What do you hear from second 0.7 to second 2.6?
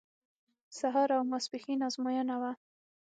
سهار او ماسپښین ازموینه وه.